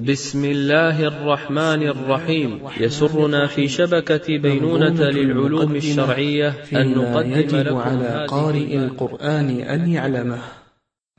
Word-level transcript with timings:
بسم 0.00 0.44
الله 0.44 1.02
الرحمن 1.06 1.82
الرحيم. 1.82 2.60
يسرنا 2.80 3.46
في 3.46 3.68
شبكة 3.68 4.38
بينونة 4.38 5.04
للعلوم 5.04 5.76
الشرعية 5.76 6.48
أن 6.72 6.90
نقدم 6.90 7.32
يجب 7.32 7.54
لكم 7.54 7.76
على 7.76 8.26
قارئ 8.28 8.76
القرآن 8.76 9.60
أن 9.60 9.88
يعلمه. 9.88 10.38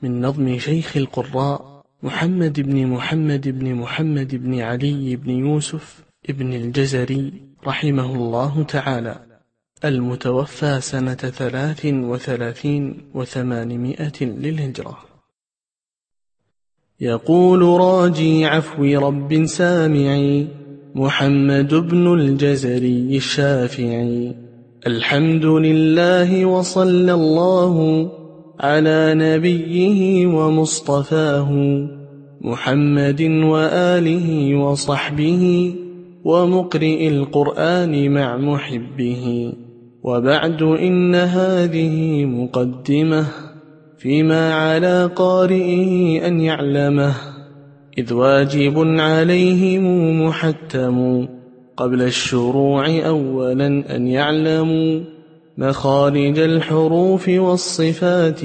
من 0.01 0.21
نظم 0.21 0.57
شيخ 0.57 0.97
القراء 0.97 1.83
محمد 2.03 2.61
بن 2.61 2.87
محمد 2.87 3.59
بن 3.59 3.75
محمد 3.75 4.35
بن 4.35 4.59
علي 4.59 5.15
بن 5.15 5.29
يوسف 5.29 6.03
ابن 6.29 6.53
الجزري 6.53 7.33
رحمه 7.67 8.15
الله 8.15 8.63
تعالى. 8.63 9.15
المتوفى 9.85 10.81
سنة 10.81 11.13
ثلاث 11.13 11.85
وثلاثين 11.85 13.11
وثمانمائة 13.13 14.21
للهجرة. 14.21 15.10
يقول 17.01 17.61
راجي 17.61 18.45
عفو 18.45 18.83
رب 18.83 19.45
سامعي 19.45 20.47
محمد 20.95 21.73
بن 21.73 22.13
الجزري 22.13 23.17
الشافعي. 23.17 24.35
الحمد 24.87 25.45
لله 25.45 26.45
وصلى 26.45 27.13
الله 27.13 28.07
على 28.59 29.13
نبيه 29.15 30.27
ومصطفاه 30.27 31.51
محمد 32.41 33.21
وآله 33.21 34.55
وصحبه 34.55 35.73
ومقرئ 36.23 37.07
القرآن 37.07 38.13
مع 38.13 38.37
محبه. 38.37 39.53
وبعد 40.03 40.61
إن 40.61 41.15
هذه 41.15 42.25
مقدمة. 42.25 43.50
فيما 44.01 44.53
على 44.53 45.11
قارئه 45.15 46.27
أن 46.27 46.39
يعلمه 46.39 47.13
إذ 47.97 48.13
واجب 48.13 48.73
عليهم 48.77 49.83
محتم 50.25 51.27
قبل 51.77 52.01
الشروع 52.01 52.99
أولا 53.07 53.95
أن 53.95 54.07
يعلموا 54.07 55.01
مخارج 55.57 56.39
الحروف 56.39 57.29
والصفات 57.29 58.41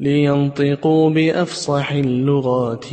لينطقوا 0.00 1.10
بأفصح 1.10 1.92
اللغات 1.92 2.86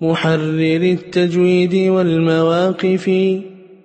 محرر 0.00 0.82
التجويد 0.82 1.74
والمواقف 1.74 3.10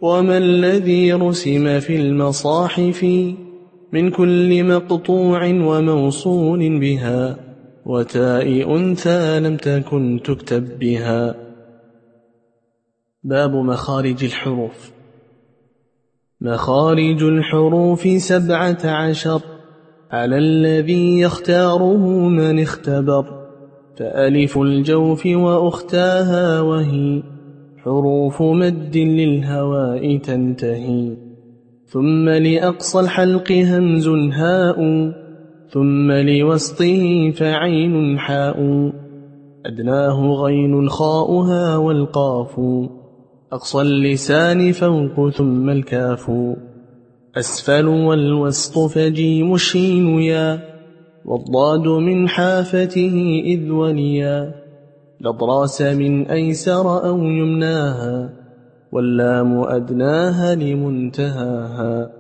وما 0.02 0.38
الذي 0.38 1.14
رسم 1.14 1.80
في 1.80 1.96
المصاحف 1.96 3.06
من 3.94 4.10
كل 4.10 4.64
مقطوع 4.64 5.46
وموصول 5.46 6.80
بها 6.80 7.38
وتاء 7.86 8.76
أنثى 8.76 9.40
لم 9.40 9.58
تكن 9.58 10.20
تكتب 10.24 10.80
بها. 10.80 11.36
باب 13.24 13.56
مخارج 13.56 14.24
الحروف. 14.24 14.92
مخارج 16.42 17.24
الحروف 17.24 18.08
سبعة 18.18 18.78
عشر. 18.86 19.42
على 20.12 20.38
الذي 20.38 21.20
يختاره 21.20 22.08
من 22.30 22.60
اختبر. 22.60 23.48
فألف 24.00 24.58
الجوف 24.58 25.26
وأختاها 25.26 26.62
وهي. 26.62 27.24
حروف 27.78 28.42
مد 28.42 28.98
للهواء 28.98 30.18
تنتهي. 30.18 31.27
ثم 31.90 32.30
لأقصى 32.30 33.00
الحلق 33.00 33.52
همز 33.52 34.08
هاء 34.34 34.78
ثم 35.70 36.12
لوسطه 36.12 37.32
فعين 37.32 38.20
حاء. 38.20 38.92
أدناه 39.66 40.32
غين 40.32 40.90
خاؤها 40.90 41.78
والقاف 41.78 42.60
أقصى 43.54 43.82
اللسان 43.82 44.72
فوق 44.72 45.30
ثم 45.30 45.70
الكاف. 45.70 46.32
أسفل 47.38 47.88
والوسط 47.88 48.80
فجيم 48.80 49.54
الشين 49.54 50.20
يا 50.20 50.60
والضاد 51.26 51.88
من 51.88 52.30
حافته 52.30 53.42
إذ 53.46 53.72
وليا. 53.72 54.54
لضراس 55.22 55.82
من 55.82 56.28
أيسر 56.28 57.08
أو 57.08 57.18
يمناها 57.18 58.37
واللام 58.98 59.60
أدناها 59.60 60.56
لمنتهاها 60.56 62.12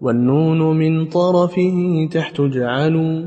والنون 0.00 0.76
من 0.76 1.06
طرفه 1.06 2.08
تحت 2.12 2.40
جعلوا 2.40 3.26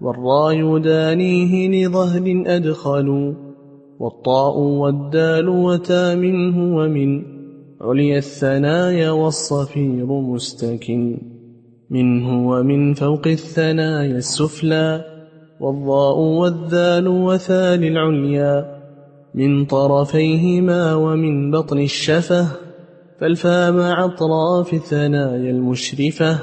والراي 0.00 0.80
دانيه 0.80 1.68
لظهر 1.68 2.42
أدخلوا 2.46 3.34
والطاء 4.00 4.58
والدال 4.58 5.48
وتا 5.48 6.14
منه 6.14 6.76
ومن 6.76 7.22
عليا 7.80 8.18
الثنايا 8.18 9.10
والصفير 9.10 10.06
مستكن 10.06 11.18
منه 11.90 12.48
ومن 12.48 12.94
فوق 12.94 13.26
الثنايا 13.26 14.16
السفلى 14.16 15.04
والضاء 15.60 16.18
والذال 16.18 17.08
وثال 17.08 17.84
العليا 17.84 18.73
من 19.34 19.64
طرفيهما 19.64 20.94
ومن 20.94 21.50
بطن 21.50 21.78
الشفة 21.78 22.48
فالفاء 23.20 23.72
مع 23.72 24.04
أطراف 24.04 24.74
الثنايا 24.74 25.50
المشرفة 25.50 26.40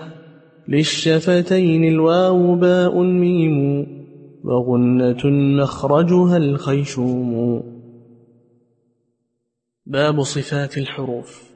للشفتين 0.67 1.83
الواو 1.83 2.55
باء 2.55 3.03
ميم 3.03 3.87
وغنة 4.43 5.25
مخرجها 5.61 6.37
الخيشوم. 6.37 7.63
باب 9.85 10.21
صفات 10.21 10.77
الحروف. 10.77 11.51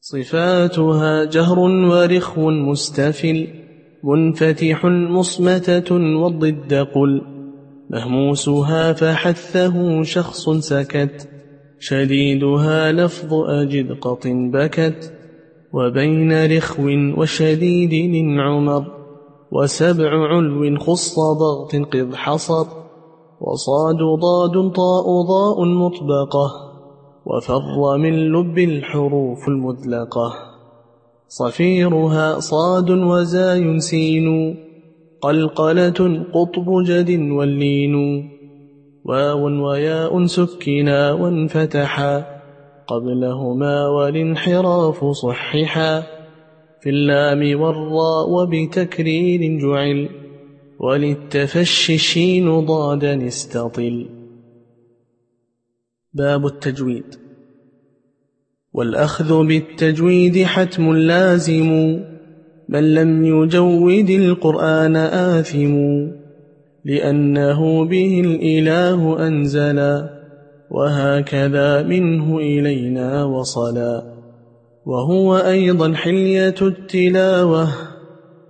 صفاتها 0.00 1.24
جهر 1.24 1.58
ورخو 1.58 2.50
مستفل 2.50 3.48
منفتح 4.04 4.86
مصمتة 4.86 5.94
والضد 5.94 6.74
قل. 6.74 7.31
مهموسها 7.92 8.92
فحثه 8.92 10.02
شخص 10.02 10.50
سكت. 10.50 11.28
شديدها 11.78 12.92
لفظ 12.92 13.34
أجد 13.34 13.92
قط 13.92 14.26
بكت. 14.26 15.12
وبين 15.72 16.56
رخو 16.56 16.82
وشديد 17.18 18.14
عمر 18.40 18.84
وسبع 19.52 20.28
علو 20.28 20.78
خص 20.78 21.14
ضغط 21.20 21.76
قذ 21.76 22.14
حصر. 22.14 22.66
وصاد 23.40 23.96
ضاد 24.20 24.72
طاء 24.72 25.22
ضاء 25.22 25.64
مطبقة. 25.64 26.72
وفر 27.26 27.98
من 27.98 28.32
لب 28.32 28.58
الحروف 28.58 29.48
المذلقة. 29.48 30.32
صفيرها 31.28 32.40
صاد 32.40 32.90
وزاي 32.90 33.80
سين. 33.80 34.56
قلقلة 35.22 36.26
قطب 36.34 36.82
جد 36.86 37.10
واللين. 37.10 37.94
واو 39.04 39.68
وياء 39.68 40.26
سكنا 40.26 41.12
وانفتحا. 41.12 42.24
قبلهما 42.86 43.86
والانحراف 43.86 45.04
صححا. 45.04 46.00
في 46.80 46.90
اللام 46.90 47.60
والراء 47.60 48.30
وبتكرير 48.30 49.58
جعل. 49.60 50.08
وللتفشي 50.80 51.94
الشين 51.94 52.60
ضادا 52.60 53.26
استطل. 53.26 54.08
باب 56.14 56.46
التجويد. 56.46 57.14
والأخذ 58.72 59.46
بالتجويد 59.46 60.42
حتم 60.44 60.92
لازم. 60.92 62.00
من 62.68 62.94
لم 62.94 63.24
يجود 63.24 64.10
القرآن 64.10 64.96
آثم 64.96 65.76
لأنه 66.84 67.84
به 67.84 68.20
الإله 68.20 69.26
أنزلا 69.26 70.22
وهكذا 70.70 71.82
منه 71.82 72.38
إلينا 72.38 73.24
وصلا 73.24 74.02
وهو 74.86 75.36
أيضا 75.36 75.94
حلية 75.94 76.54
التلاوة 76.62 77.68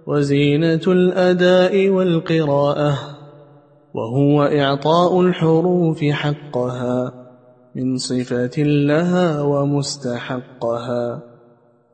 وزينة 0.07 0.81
الأداء 0.87 1.89
والقراءة 1.89 2.99
وهو 3.95 4.43
إعطاء 4.43 5.21
الحروف 5.21 6.05
حقها 6.05 7.13
من 7.77 7.97
صفة 7.97 8.63
لها 8.63 9.43
ومستحقها 9.43 11.23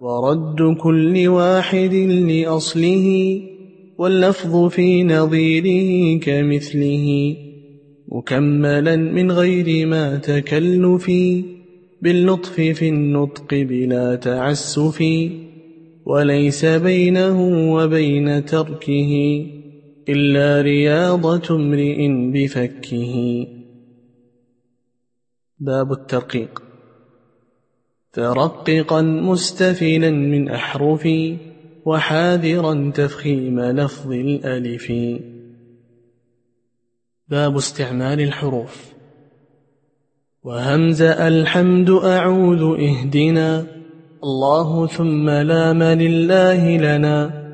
ورد 0.00 0.77
كل 0.81 1.29
واحد 1.29 1.95
لأصله 2.31 3.41
واللفظ 3.99 4.69
في 4.69 5.05
نظيره 5.05 6.21
كمثله 6.21 7.37
مكملا 8.09 8.97
من 8.97 9.33
غير 9.33 9.87
ما 9.87 10.17
تكلف 10.17 11.11
باللطف 12.03 12.55
في 12.55 12.89
النطق 12.89 13.55
بلا 13.55 14.17
تعسف 14.17 15.05
وليس 16.06 16.65
بينه 16.65 17.39
وبين 17.75 18.45
تركه 18.45 19.45
إلا 20.09 20.62
رياضة 20.62 21.56
امرئ 21.56 22.09
بفكه. 22.09 23.47
باب 25.59 25.93
الترقيق. 25.93 26.68
فرققا 28.19 29.03
مستفلا 29.03 30.11
من 30.11 30.49
أحرفي 30.49 31.37
وحاذرا 31.85 32.93
تفخيم 32.94 33.61
لفظ 33.61 34.12
الألف. 34.12 34.93
باب 37.29 37.56
استعمال 37.56 38.20
الحروف. 38.20 38.93
وهمز 40.44 41.03
الحمد 41.03 41.91
أعوذ 41.91 42.81
اهدنا. 42.81 43.67
الله 44.25 44.87
ثم 44.87 45.31
لام 45.31 45.82
لله 45.82 46.76
لنا. 46.76 47.49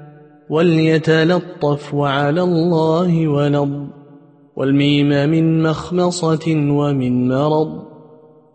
وليتلطف 0.50 1.94
وعلى 1.94 2.42
الله 2.42 3.28
ولض 3.28 3.88
والميم 4.56 5.08
من 5.08 5.62
مخمصة 5.62 6.44
ومن 6.48 7.28
مرض. 7.28 7.93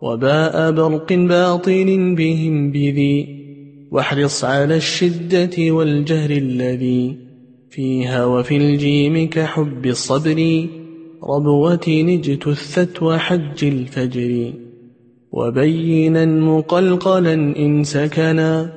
وباء 0.02 0.70
برق 0.70 1.12
باطل 1.12 2.14
بهم 2.14 2.70
بذي 2.70 3.40
واحرص 3.90 4.44
على 4.44 4.76
الشدة 4.76 5.70
والجهر 5.70 6.30
الذي 6.30 7.16
فيها 7.70 8.24
وفي 8.24 8.56
الجيم 8.56 9.28
كحب 9.28 9.86
الصبر 9.86 10.66
ربوة 11.22 11.86
نجتثت 11.88 13.02
وحج 13.02 13.64
الفجر. 13.64 14.52
وبينا 15.32 16.24
مقلقلا 16.24 17.34
إن 17.34 17.84
سكنا 17.84 18.72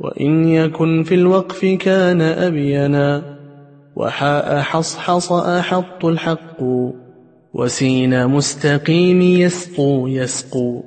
وإن 0.00 0.48
يكن 0.48 1.02
في 1.02 1.14
الوقف 1.14 1.64
كان 1.64 2.20
أبينا. 2.20 3.36
وحاء 3.96 4.60
حصحص 4.60 5.32
أحط 5.32 6.04
الحق 6.04 6.62
وسين 7.58 8.26
مستقيم 8.26 9.22
يسقو 9.22 10.06
يسقو. 10.06 10.82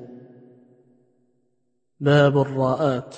باب 1.99 2.37
الراءات. 2.37 3.15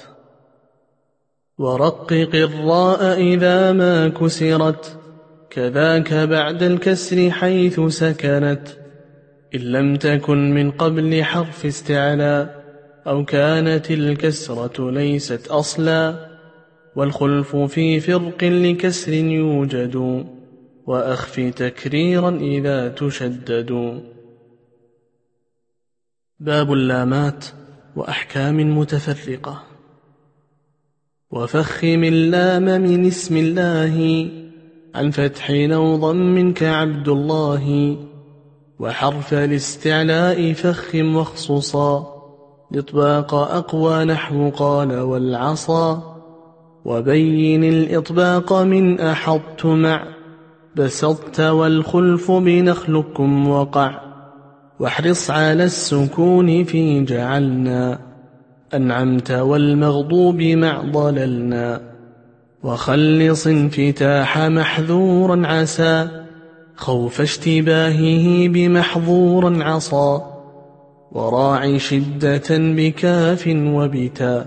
ورقق 1.57 2.30
الراء 2.33 3.21
إذا 3.21 3.71
ما 3.71 4.09
كسرت 4.09 5.00
كذاك 5.50 6.13
بعد 6.13 6.63
الكسر 6.63 7.31
حيث 7.31 7.80
سكنت. 7.80 8.68
إن 9.56 9.59
لم 9.59 9.95
تكن 9.95 10.51
من 10.51 10.71
قبل 10.71 11.24
حرف 11.24 11.65
استعلاء 11.65 12.63
أو 13.07 13.25
كانت 13.25 13.92
الكسرة 13.92 14.92
ليست 14.92 15.48
أصلا. 15.48 16.31
والخلف 16.95 17.56
في 17.56 18.00
فرق 18.00 18.44
لكسر 18.44 19.13
يوجد. 19.13 20.25
وأخف 20.88 21.39
تكريرا 21.39 22.30
إذا 22.30 22.88
تشدد. 22.88 24.01
باب 26.39 26.74
اللامات 26.74 27.45
وأحكام 27.95 28.78
متفرقة. 28.78 29.63
وفخم 31.31 32.04
اللام 32.04 32.63
من 32.63 33.06
اسم 33.06 33.38
الله 33.38 34.28
عن 34.95 35.12
فتح 35.12 35.50
أو 35.50 35.95
ضم 35.95 36.54
كعبد 36.54 37.07
الله 37.07 37.98
وحرف 38.80 39.34
الاستعلاء 39.34 40.54
فخم 40.54 41.16
واخصصا 41.16 42.22
الإطباق 42.72 43.34
أقوى 43.34 44.06
نحو 44.06 44.50
قال 44.50 45.00
والعصا. 45.00 46.12
وبين 46.86 47.63
الإطباق 47.63 48.54
من 48.54 49.00
أحطت 49.00 49.66
مع 49.66 50.20
بسطت 50.75 51.39
والخلف 51.39 52.31
بنخلكم 52.31 53.47
وقع. 53.47 54.01
واحرص 54.79 55.31
على 55.31 55.63
السكون 55.63 56.63
في 56.63 57.03
جعلنا. 57.03 58.00
أنعمت 58.73 59.31
والمغضوب 59.31 60.41
مع 60.41 60.81
ضللنا. 60.81 61.81
وخلص 62.63 63.47
انفتاح 63.47 64.38
محذورا 64.38 65.47
عسى. 65.47 66.07
خوف 66.75 67.21
اشتباهه 67.21 68.47
بمحظورا 68.47 69.63
عصى. 69.63 70.21
وراعي 71.12 71.79
شدة 71.79 72.47
بكاف 72.50 73.47
وبتا. 73.47 74.45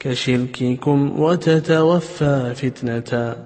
كشرككم 0.00 1.20
وتتوفى 1.20 2.52
فتنة. 2.54 3.36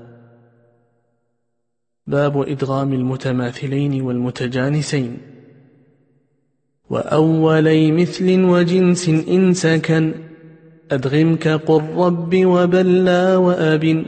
باب 2.09 2.43
إدغام 2.43 2.93
المتماثلين 2.93 4.03
والمتجانسين. 4.03 5.19
وأولي 6.91 7.93
مثل 7.93 8.45
وجنس 8.45 9.09
إن 9.09 9.55
سكن 9.55 10.15
أدغم 10.91 11.37
كقل 11.37 11.83
رب 11.97 12.47
وبلا 12.47 13.37
وأب 13.37 14.05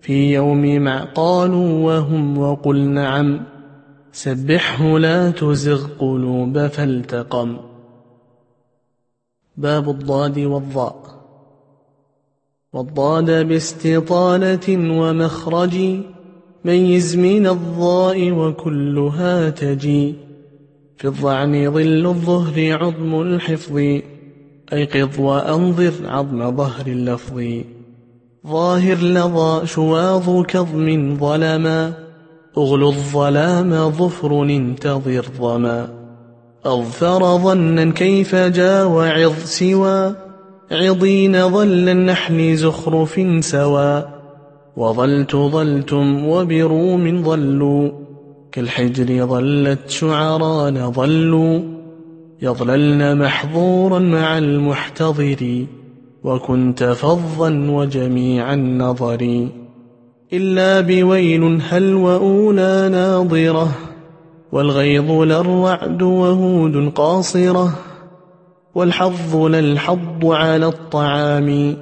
في 0.00 0.32
يوم 0.32 0.76
مع 0.76 1.04
قالوا 1.04 1.84
وهم 1.86 2.38
وقل 2.38 2.78
نعم 2.78 3.40
سبحه 4.12 4.98
لا 4.98 5.30
تزغ 5.30 5.86
قلوب 5.98 6.66
فالتقم. 6.66 7.56
باب 9.56 9.90
الضاد 9.90 10.38
والضاء. 10.38 11.24
والضاد 12.72 13.48
باستطالة 13.48 14.98
ومخرج 15.00 16.00
ميز 16.64 17.16
من 17.16 17.46
الضاء 17.46 18.30
وكلها 18.30 19.50
تجي. 19.50 20.14
في 20.96 21.08
الضعن 21.08 21.70
ظل 21.70 22.06
الظهر 22.06 22.78
عظم 22.82 23.20
الحفظ. 23.20 23.76
أيقظ 24.72 25.20
وأنظر 25.20 25.92
عظم 26.04 26.56
ظهر 26.56 26.86
اللفظ. 26.86 27.42
ظاهر 28.46 28.96
لظى 28.96 29.66
شواظ 29.66 30.42
كظم 30.42 31.16
ظلما. 31.16 31.92
أغلو 32.58 32.88
الظلام 32.88 33.90
ظفر 33.90 34.42
انتظر 34.42 35.24
ظما. 35.38 35.88
أظفر 36.64 37.38
ظنا 37.38 37.90
كيف 37.90 38.34
جا 38.34 38.84
وعظ 38.84 39.44
سوى. 39.44 40.14
عضين 40.70 41.48
ظل 41.48 41.88
النحل 41.88 42.56
زخرف 42.56 43.20
سوى. 43.40 44.13
وظلت 44.76 45.36
ظلتم 45.36 46.28
وبروم 46.28 47.22
ظلوا 47.24 47.90
كالحجر 48.52 49.26
ظلت 49.26 49.90
شعران 49.90 50.92
ظلوا 50.92 51.60
يظللن 52.42 53.18
محظورا 53.18 53.98
مع 53.98 54.38
المحتضر 54.38 55.66
وكنت 56.24 56.84
فظا 56.84 57.50
وجميع 57.70 58.54
النظر 58.54 59.48
إلا 60.32 60.80
بويل 60.80 61.60
هل 61.68 61.94
وأولى 61.94 62.88
ناظرة 62.92 63.68
والغيظ 64.52 65.10
للرعد 65.10 66.02
وهود 66.02 66.92
قاصرة 66.94 67.74
والحظ 68.74 69.36
للحظ 69.36 70.24
على 70.24 70.66
الطعام 70.66 71.76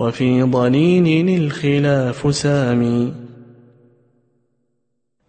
وفي 0.00 0.42
ضنين 0.42 1.42
الخلاف 1.42 2.34
سامي. 2.36 3.12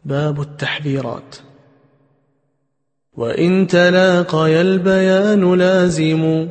باب 0.06 0.42
التحذيرات. 0.42 1.36
وإن 3.18 3.68
تلاقي 3.68 4.62
البيان 4.62 5.54
لازم 5.54 6.48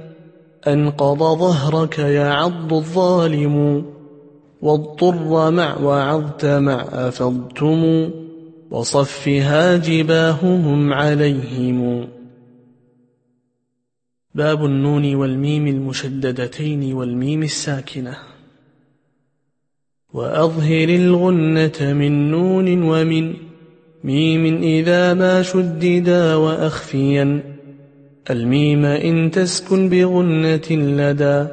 أنقض 0.69 1.19
ظهرك 1.19 1.99
يعض 1.99 2.73
الظالم 2.73 3.85
واضطر 4.63 5.51
مع 5.51 5.79
وعظت 5.79 6.45
مع 6.45 6.87
أفضتم 6.93 8.11
وصفها 8.71 9.77
جباههم 9.77 10.93
عليهم. 10.93 12.20
باب 14.35 14.65
النون 14.65 15.15
والميم 15.15 15.67
المشددتين 15.67 16.93
والميم 16.93 17.43
الساكنة. 17.43 18.17
وأظهر 20.13 20.89
الغنة 20.89 21.93
من 21.93 22.31
نون 22.31 22.83
ومن 22.83 23.35
ميم 24.05 24.63
إذا 24.63 25.15
ما 25.15 25.43
شددا 25.43 26.35
وأخفيا. 26.35 27.43
الميم 28.31 28.85
إن 28.85 29.31
تسكن 29.31 29.89
بغنة 29.89 30.71
لدى 30.71 31.47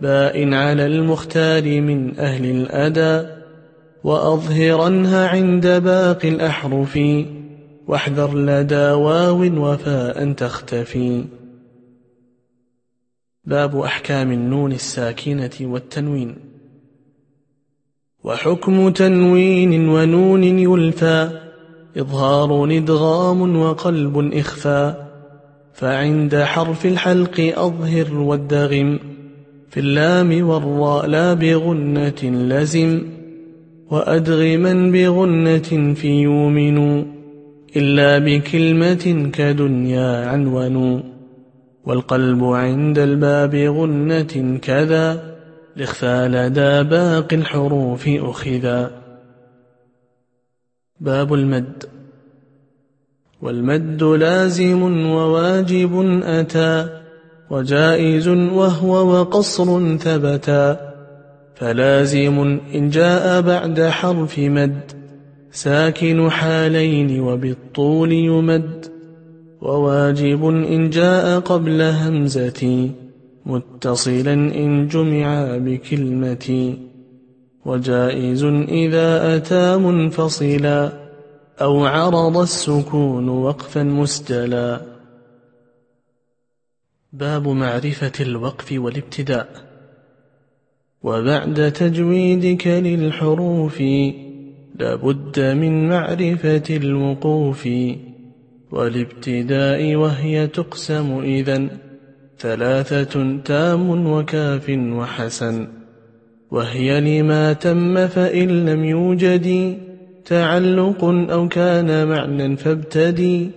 باء 0.00 0.54
على 0.54 0.86
المختار 0.86 1.80
من 1.80 2.18
أهل 2.18 2.44
الأدى. 2.44 3.28
وأظهرنها 4.04 5.28
عند 5.28 5.66
باقي 5.66 6.28
الأحرف. 6.28 6.98
واحذر 7.86 8.38
لدى 8.38 8.90
واو 8.90 9.42
وفاء 9.42 10.32
تختفي. 10.32 11.37
باب 13.48 13.80
أحكام 13.80 14.32
النون 14.32 14.72
الساكنة 14.72 15.50
والتنوين. 15.60 16.34
وحكم 18.24 18.90
تنوين 18.90 19.88
ونون 19.88 20.44
يلفى 20.44 21.40
إظهار 21.98 22.64
ادغام 22.64 23.56
وقلب 23.56 24.34
إخفى. 24.34 24.94
فعند 25.72 26.36
حرف 26.36 26.86
الحلق 26.86 27.52
أظهر 27.56 28.14
والدغم 28.14 28.98
في 29.70 29.80
اللام 29.80 30.48
والراء 30.48 31.06
لا 31.06 31.34
بغنة 31.34 32.22
لزم. 32.22 33.02
وأدغما 33.90 34.90
بغنة 34.90 35.94
في 35.94 36.08
يومن 36.08 37.04
إلا 37.76 38.18
بكلمة 38.18 39.30
كدنيا 39.32 40.26
عنون. 40.26 41.17
والقلب 41.84 42.44
عند 42.44 42.98
الباب 42.98 43.54
غنة 43.54 44.58
كذا 44.62 45.36
لإخفى 45.76 46.28
لدى 46.28 46.82
باقي 46.88 47.36
الحروف 47.36 48.08
أخذا. 48.08 48.90
باب 51.00 51.34
المد. 51.34 51.84
والمد 53.42 54.02
لازم 54.02 54.82
وواجب 55.06 56.20
أتى 56.24 57.00
وجائز 57.50 58.28
وهو 58.28 59.20
وقصر 59.20 59.96
ثبتا. 59.96 60.94
فلازم 61.54 62.60
إن 62.74 62.90
جاء 62.90 63.40
بعد 63.40 63.80
حرف 63.80 64.38
مد 64.38 64.92
ساكن 65.50 66.30
حالين 66.30 67.20
وبالطول 67.20 68.12
يمد. 68.12 68.87
وواجب 69.62 70.44
إن 70.48 70.90
جاء 70.90 71.40
قبل 71.40 71.82
همزتي 71.82 72.90
متصلا 73.46 74.32
إن 74.32 74.88
جمع 74.88 75.56
بكلمتي 75.56 76.78
وجائز 77.64 78.44
إذا 78.68 79.36
أتى 79.36 79.76
منفصلا 79.76 80.92
أو 81.60 81.84
عرض 81.84 82.36
السكون 82.36 83.28
وقفا 83.28 83.82
مستلا 83.82 84.80
باب 87.12 87.48
معرفة 87.48 88.12
الوقف 88.20 88.72
والابتداء. 88.72 89.48
وبعد 91.02 91.72
تجويدك 91.72 92.66
للحروف 92.66 93.80
لابد 94.74 95.40
من 95.40 95.88
معرفة 95.88 96.76
الوقوف. 96.76 97.68
والابتداء 98.70 99.94
وهي 99.94 100.46
تقسم 100.46 101.20
إذن 101.20 101.68
ثلاثة 102.38 103.38
تام 103.44 104.06
وكاف 104.06 104.70
وحسن 104.70 105.68
وهي 106.50 107.00
لما 107.00 107.52
تم 107.52 108.06
فإن 108.06 108.66
لم 108.66 108.84
يوجد 108.84 109.78
تعلق 110.24 111.04
أو 111.04 111.48
كان 111.48 112.08
معنى 112.08 112.56
فابتدي 112.56 113.50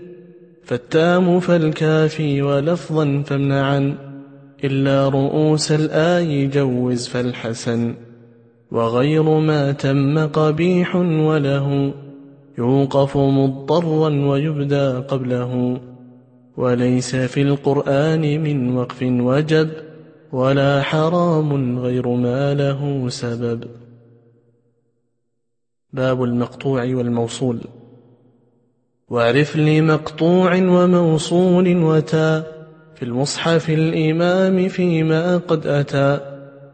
فالتام 0.63 1.39
فالكافي 1.39 2.41
ولفظا 2.41 3.24
فامنعا 3.25 3.96
إلا 4.63 5.10
رؤوس 5.10 5.72
الآي 5.72 6.48
جوز 6.48 7.08
فالحسن 7.08 7.94
وغير 8.72 9.24
ما 9.24 9.72
تم 9.72 10.27
قبيح 10.27 10.96
وله 10.96 11.94
يوقف 12.58 13.17
مضطرا 13.17 14.10
ويبدى 14.10 14.88
قبله. 14.91 15.81
وليس 16.58 17.15
في 17.15 17.41
القرآن 17.41 18.41
من 18.43 18.77
وقف 18.77 19.03
وجب 19.03 19.70
ولا 20.31 20.81
حرام 20.81 21.79
غير 21.79 22.08
ما 22.08 22.53
له 22.53 23.10
سبب. 23.10 23.63
باب 25.93 26.24
المقطوع 26.24 26.84
والموصول. 26.84 27.60
واعرف 29.10 29.55
لي 29.55 29.81
مقطوع 29.81 30.55
وموصول 30.55 31.84
وتا 31.84 32.43
في 32.96 33.05
المصحف 33.05 33.70
الإمام 33.70 34.67
فيما 34.67 35.38
قد 35.38 35.67
أتى 35.67 36.20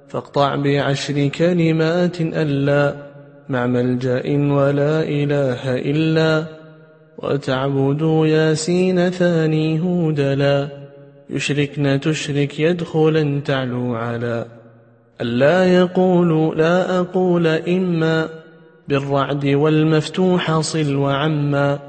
فاقطع 0.08 0.56
بعشر 0.56 1.28
كلمات 1.28 2.22
ألا. 2.22 3.07
مع 3.50 3.68
ملجأ 3.68 4.24
ولا 4.54 5.04
إله 5.04 5.76
إلا 5.76 6.46
وتعبدوا 7.18 8.28
ياسين 8.28 9.10
ثاني 9.10 9.80
هودلا 9.82 10.68
يشركن 11.30 12.00
تشرك 12.00 12.60
يدخلا 12.60 13.42
تعلو 13.46 13.96
على 13.96 14.46
ألا 15.22 15.74
يقول 15.74 16.58
لا 16.58 17.00
أقول 17.00 17.48
إما 17.48 18.30
بالرعد 18.88 19.46
والمفتوح 19.46 20.60
صل 20.60 20.96
وعما 20.96 21.80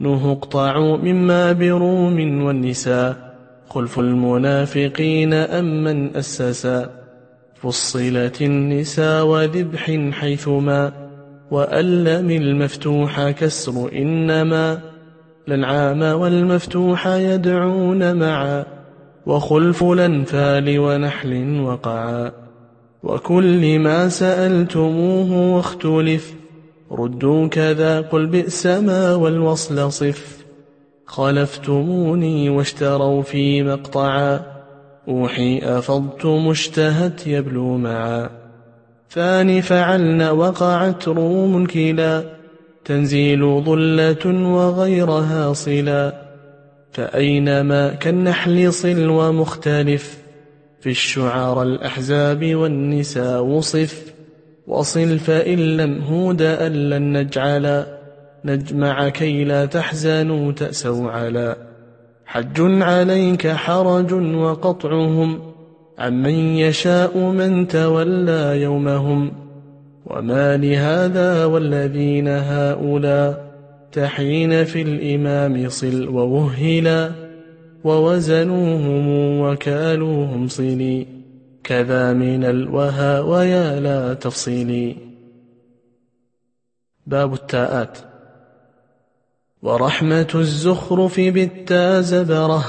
نوه 0.00 0.32
اقطعوا 0.32 0.96
مما 0.96 1.52
بروم 1.52 2.44
والنساء 2.44 3.34
خلف 3.68 3.98
المنافقين 3.98 5.34
أم 5.34 5.84
من 5.84 6.16
أسسا 6.16 7.03
فصلت 7.64 8.42
النساء 8.42 9.26
وذبح 9.26 9.96
حيثما 10.12 10.92
وألم 11.50 12.30
المفتوح 12.30 13.30
كسر 13.30 13.92
إنما 13.92 14.80
لنعام 15.48 16.02
والمفتوح 16.02 17.06
يدعون 17.06 18.16
معا 18.16 18.64
وخلف 19.26 19.84
الأنفال 19.84 20.78
ونحل 20.78 21.60
وقعا 21.60 22.32
وكل 23.02 23.78
ما 23.78 24.08
سألتموه 24.08 25.56
واختلف 25.56 26.34
ردوا 26.92 27.46
كذا 27.46 28.00
قل 28.00 28.26
بئس 28.26 28.66
ما 28.66 29.14
والوصل 29.14 29.92
صف 29.92 30.44
خلفتموني 31.06 32.50
واشتروا 32.50 33.22
في 33.22 33.62
مقطعا 33.62 34.53
أوحي 35.08 35.58
أفضت 35.58 36.26
مشتهت 36.26 37.26
يبلو 37.26 37.76
معا. 37.76 38.30
ثاني 39.10 39.62
فعلن 39.62 40.22
وقعت 40.22 41.08
روم 41.08 41.66
كلا 41.66 42.24
تنزيل 42.84 43.62
ظلة 43.64 44.52
وغيرها 44.54 45.52
صلا 45.52 46.14
فأينما 46.92 47.88
كالنحل 47.88 48.72
صل 48.72 49.08
ومختلف. 49.08 50.18
في 50.80 50.90
الشعار 50.90 51.62
الأحزاب 51.62 52.54
والنساء 52.54 53.42
وصف. 53.42 54.14
وصل 54.66 55.18
فإن 55.18 55.76
لم 55.76 56.02
هود 56.02 56.42
أن 56.42 56.72
لن 56.72 57.18
نجعل 57.18 57.84
نجمع 58.44 59.08
كي 59.08 59.44
لا 59.44 59.66
تحزنوا 59.66 60.52
تأسوا 60.52 61.10
على. 61.10 61.56
حج 62.26 62.60
عليك 62.82 63.48
حرج 63.48 64.12
وقطعهم 64.12 65.40
عمن 65.98 66.34
يشاء 66.34 67.18
من 67.18 67.68
تولى 67.68 68.62
يومهم 68.62 69.32
وما 70.06 70.56
لهذا 70.56 71.44
والذين 71.44 72.28
هؤلاء 72.28 73.54
تحين 73.92 74.64
في 74.64 74.82
الإمام 74.82 75.68
صل 75.68 76.08
ووهلا 76.08 77.10
ووزنوهم 77.84 79.08
وكالوهم 79.40 80.48
صلي 80.48 81.06
كذا 81.64 82.12
من 82.12 82.44
الوها 82.44 83.20
ويا 83.20 83.80
لا 83.80 84.14
تفصيلي 84.14 84.96
باب 87.06 87.32
التاءات. 87.34 87.98
ورحمة 89.64 90.28
الزخرف 90.34 91.20
بالتا 91.20 92.00
زبره 92.00 92.64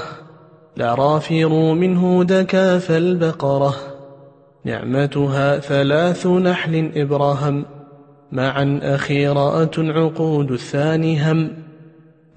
لعرافر 0.77 1.73
منه 1.73 2.23
دكا 2.23 2.77
فالبقرة 2.77 3.75
نعمتها 4.65 5.59
ثلاث 5.59 6.27
نحل 6.27 6.91
إبراهام 6.95 7.65
معا 8.31 8.79
أخيرات 8.83 9.79
عقود 9.79 10.51
الثاني 10.51 11.31
هم 11.31 11.51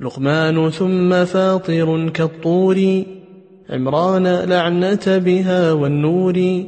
لقمان 0.00 0.70
ثم 0.70 1.24
فاطر 1.24 2.08
كالطور 2.08 3.02
عمران 3.70 4.26
لعنة 4.26 5.06
بها 5.06 5.72
والنور 5.72 6.64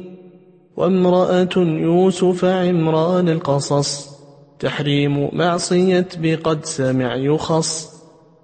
وامرأة 0.77 1.57
يوسف 1.57 2.45
عمران 2.45 3.29
القصص 3.29 4.20
تحريم 4.61 5.29
معصية 5.33 6.07
بقد 6.17 6.65
سمع 6.65 7.15
يخص. 7.15 8.01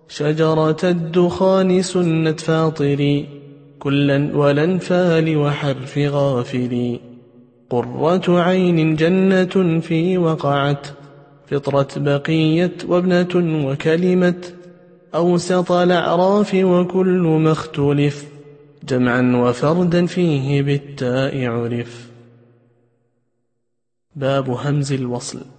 شجرة 0.09 0.77
الدخان 0.83 1.81
سنة 1.81 2.31
فاطري 2.31 3.25
كلا 3.79 4.37
والانفال 4.37 5.37
وحرف 5.37 5.97
غافري 5.97 6.99
قرة 7.69 8.41
عين 8.41 8.95
جنة 8.95 9.79
في 9.79 10.17
وقعت 10.17 10.87
فطرة 11.47 11.87
بقية 11.95 12.77
وابنة 12.87 13.67
وكلمة. 13.67 14.41
أوسط 15.15 15.71
الأعراف 15.71 16.53
وكل 16.53 17.39
ما 17.43 17.51
اختلف 17.51 18.25
جمعا 18.83 19.35
وفردا 19.35 20.05
فيه 20.05 20.61
بالتاء 20.61 21.45
عرف. 21.45 22.09
باب 24.15 24.49
همز 24.49 24.93
الوصل. 24.93 25.56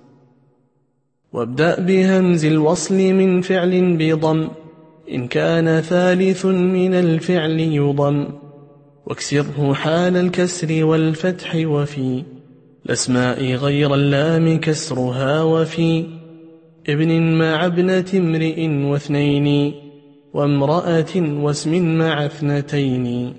وابدأ 1.33 1.81
بهمز 1.81 2.45
الوصل 2.45 2.95
من 2.95 3.41
فعل 3.41 3.97
بضم 3.97 4.49
إن 5.11 5.29
كان 5.29 5.81
ثالث 5.81 6.47
من 6.47 6.95
الفعل 6.95 7.61
يضم. 7.61 8.27
واكسره 9.07 9.75
حال 9.75 10.17
الكسر 10.17 10.85
والفتح 10.85 11.55
وفي 11.55 12.25
الأسماء 12.87 13.45
غير 13.45 13.95
اللام 13.95 14.61
كسرها 14.61 15.43
وفي. 15.43 16.05
ابن 16.89 17.39
مع 17.39 17.67
ابنة 17.67 18.11
امرئ 18.15 18.69
واثنين 18.69 19.75
وامرأة 20.35 21.17
واسم 21.17 21.99
مع 21.99 22.27
اثنتين. 22.27 23.35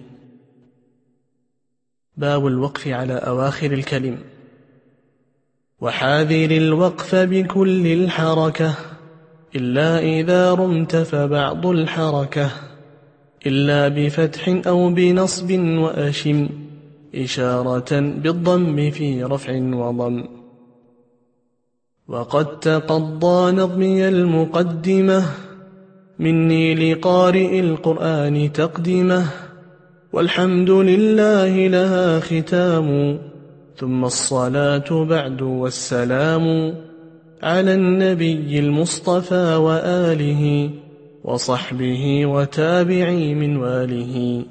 باب 2.18 2.48
الوقف 2.48 2.88
على 2.88 3.14
أواخر 3.14 3.72
الكلم. 3.72 4.18
وحاذر 5.82 6.52
الوقف 6.52 7.16
بكل 7.16 7.88
الحركة 7.88 8.76
إلا 9.56 10.00
إذا 10.00 10.54
رمت 10.54 10.96
فبعض 10.96 11.66
الحركة 11.66 12.52
إلا 13.48 13.88
بفتح 13.88 14.62
أو 14.68 14.90
بنصب 14.90 15.52
وأشم 15.60 16.50
إشارة 17.16 18.00
بالضم 18.00 18.92
في 18.92 19.24
رفع 19.24 19.54
وضم. 19.54 20.24
وقد 22.08 22.60
تقضى 22.60 23.52
نظمي 23.52 24.08
المقدمة 24.08 25.24
مني 26.20 26.94
لقارئ 26.94 27.60
القرآن 27.60 28.52
تقدمة 28.52 29.26
والحمد 30.14 30.70
لله 30.70 31.68
لها 31.68 32.20
ختام. 32.20 33.20
ثم 33.80 34.06
الصلاة 34.06 35.04
بعد 35.04 35.42
والسلام 35.42 36.76
على 37.44 37.74
النبي 37.74 38.60
المصطفى 38.60 39.56
وآله 39.56 40.70
وصحبه 41.24 42.26
وتابعي 42.26 43.36
من 43.36 43.58
واله. 43.58 44.44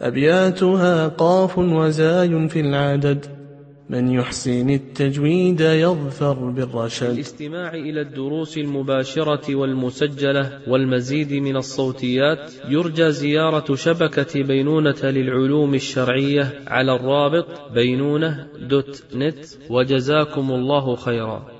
أبياتها 0.00 1.08
قاف 1.08 1.58
وزاي 1.58 2.48
في 2.48 2.60
العدد. 2.60 3.37
من 3.90 4.12
يحسن 4.12 4.70
التجويد 4.70 5.60
يظفر 5.60 6.32
بالرشد. 6.32 7.10
الاستماع 7.10 7.74
إلى 7.74 8.00
الدروس 8.00 8.58
المباشرة 8.58 9.54
والمسجلة 9.54 10.60
والمزيد 10.68 11.32
من 11.32 11.56
الصوتيات 11.56 12.52
يرجى 12.68 13.10
زيارة 13.12 13.74
شبكة 13.74 14.42
بينونة 14.42 15.04
للعلوم 15.04 15.74
الشرعية 15.74 16.62
على 16.66 16.94
الرابط 16.94 17.72
بينونة 17.74 18.46
دوت 18.60 19.02
نت. 19.14 19.44
وجزاكم 19.70 20.50
الله 20.50 20.96
خيرا. 20.96 21.57